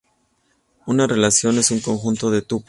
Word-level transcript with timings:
Una 0.87 1.05
relación 1.05 1.59
es 1.59 1.69
un 1.69 1.79
conjunto 1.79 2.31
de 2.31 2.41
tuplas. 2.41 2.59